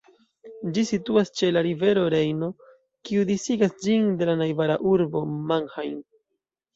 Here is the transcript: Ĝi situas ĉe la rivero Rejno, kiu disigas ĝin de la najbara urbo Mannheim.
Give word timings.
Ĝi 0.75 0.83
situas 0.91 1.27
ĉe 1.41 1.49
la 1.57 1.61
rivero 1.67 2.05
Rejno, 2.13 2.49
kiu 3.09 3.25
disigas 3.31 3.75
ĝin 3.83 4.07
de 4.23 4.29
la 4.31 4.35
najbara 4.39 4.79
urbo 4.93 5.23
Mannheim. 5.53 6.01